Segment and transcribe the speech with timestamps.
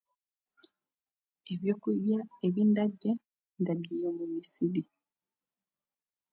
[1.53, 3.13] ebyokurya ebindarya
[3.61, 4.81] ndabiiha mu musiri.